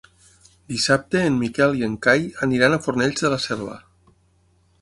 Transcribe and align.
Dissabte 0.71 1.19
en 1.31 1.37
Miquel 1.41 1.77
i 1.81 1.85
en 1.89 1.99
Cai 2.07 2.25
aniran 2.47 2.79
a 2.79 2.83
Fornells 2.87 3.25
de 3.27 3.33
la 3.35 3.41
Selva. 3.49 3.81